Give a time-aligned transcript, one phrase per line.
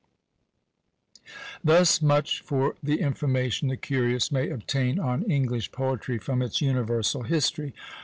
[1.63, 7.21] Thus much for the information the curious may obtain on English poetry from its universal
[7.21, 7.75] history.